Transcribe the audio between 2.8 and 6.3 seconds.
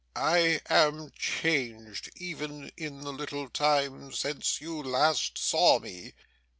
the little time since you last saw me.